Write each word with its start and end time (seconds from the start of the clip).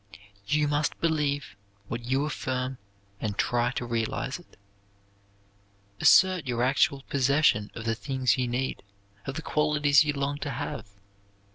You 0.47 0.67
must 0.67 0.99
believe 0.99 1.55
what 1.87 2.03
you 2.05 2.25
affirm 2.25 2.79
and 3.19 3.37
try 3.37 3.69
to 3.73 3.85
realise 3.85 4.39
it. 4.39 4.57
Assert 5.99 6.47
your 6.47 6.63
actual 6.63 7.03
possession 7.03 7.69
of 7.75 7.85
the 7.85 7.93
things 7.93 8.35
you 8.35 8.47
need; 8.47 8.81
of 9.27 9.35
the 9.35 9.43
qualities 9.43 10.03
you 10.03 10.13
long 10.13 10.39
to 10.39 10.49
have. 10.49 10.87